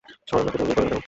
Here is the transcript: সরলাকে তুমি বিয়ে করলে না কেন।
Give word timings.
সরলাকে 0.29 0.57
তুমি 0.59 0.65
বিয়ে 0.67 0.75
করলে 0.77 0.89
না 0.91 0.97
কেন। 0.97 0.99